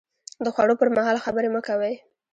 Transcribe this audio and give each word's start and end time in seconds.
د 0.43 0.47
خوړو 0.55 0.79
پر 0.79 0.89
مهال 0.95 1.17
خبرې 1.25 1.49
مه 1.55 1.61
کوئ 1.67 1.95